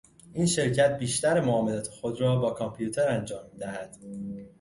این 0.33 0.45
شرکت 0.45 0.99
بیشتر 0.99 1.41
معاملات 1.41 1.87
خود 1.87 2.21
را 2.21 2.35
با 2.35 2.49
کامپیوتر 2.51 3.07
انجام 3.09 3.43
میدهد. 3.53 3.97